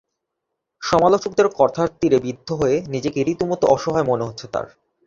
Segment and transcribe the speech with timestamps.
[0.81, 4.67] সমালোচকদের কথার তিরে বিদ্ধ হয়ে নিজেকে রীতিমতো অসহায় মনে হচ্ছে তাঁর।